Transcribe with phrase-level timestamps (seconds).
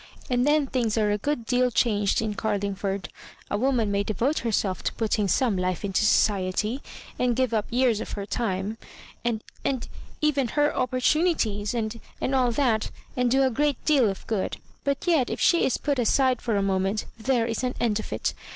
[0.31, 3.09] And then things are a go^ deal chEinged in Garling ford.
[3.51, 6.81] A woman may devote herself to putting some life into society,
[7.19, 8.79] and give up years of her time,
[9.23, 9.87] and— and
[10.19, 11.99] even her opportunities and
[12.33, 15.99] all that— ^and do a great deal of good; but yet if she is put
[15.99, 18.33] aside for a moment, there is an end of it.